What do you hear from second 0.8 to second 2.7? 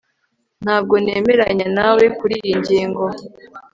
nemeranya nawe kuriyi